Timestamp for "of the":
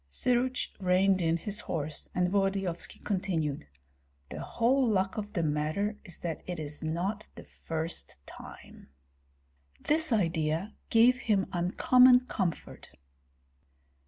5.15-5.43